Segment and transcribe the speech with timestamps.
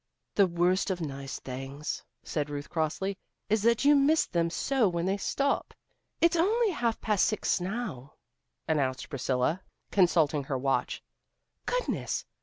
[0.33, 3.19] "The worst of nice things," said Ruth crossly,
[3.51, 5.75] "is that you miss them so when they stop."
[6.21, 8.15] "It's only half past six now,"
[8.67, 9.61] announced Priscilla,
[9.91, 11.03] consulting her watch.
[11.67, 12.25] "Goodness!